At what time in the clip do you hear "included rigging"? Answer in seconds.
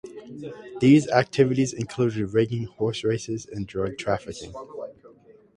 1.73-2.63